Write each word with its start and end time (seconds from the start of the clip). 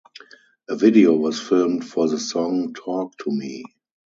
A 0.67 0.75
video 0.75 1.13
was 1.15 1.39
filmed 1.39 1.87
for 1.87 2.09
the 2.09 2.19
song 2.19 2.73
"Talk 2.73 3.15
To 3.19 3.29
Me". 3.31 3.63